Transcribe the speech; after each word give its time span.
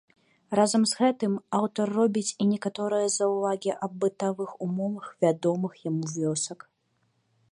Разам 0.59 0.85
з 0.91 1.01
гэтым 1.01 1.33
аўтар 1.59 1.91
робіць 1.97 2.31
і 2.31 2.43
некаторыя 2.53 3.11
заўвагі 3.17 3.71
аб 3.87 3.93
бытавых 4.05 4.57
умовах 4.69 5.07
вядомых 5.25 5.73
яму 5.91 6.05
вёсак. 6.17 6.59